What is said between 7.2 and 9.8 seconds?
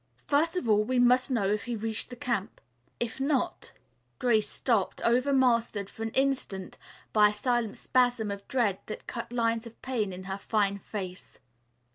a silent spasm of dread that cut lines of